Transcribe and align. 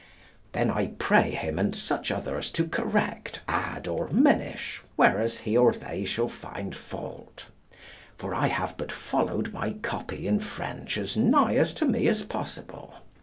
Then 0.53 0.71
I 0.71 0.87
pray 0.97 1.29
him 1.29 1.59
and 1.59 1.75
such 1.75 2.09
others 2.09 2.49
to 2.53 2.67
correct, 2.67 3.41
add, 3.47 3.87
or 3.87 4.07
minish 4.07 4.81
whereas 4.95 5.41
he 5.41 5.55
or 5.55 5.71
they 5.73 6.05
shall 6.05 6.27
find 6.27 6.75
fault; 6.75 7.49
for 8.17 8.33
I 8.33 8.47
have 8.47 8.77
but 8.77 8.91
followed 8.91 9.53
my 9.53 9.73
copy 9.73 10.25
in 10.25 10.39
French 10.39 10.97
as 10.97 11.15
nigh 11.17 11.53
as 11.57 11.71
to 11.75 11.85
me 11.85 12.07
is 12.07 12.23
possible. 12.23 12.95